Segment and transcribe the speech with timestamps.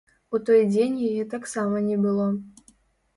[0.35, 2.25] У той дзень яе таксама не было.